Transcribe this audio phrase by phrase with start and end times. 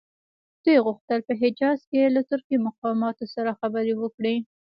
[0.63, 4.35] دوی غوښتل په حجاز کې له ترکي مقاماتو سره خبرې وکړي.